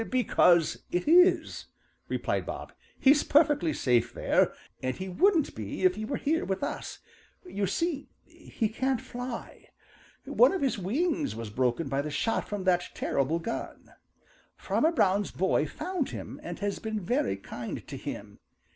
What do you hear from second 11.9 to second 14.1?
the shot from that terrible gun.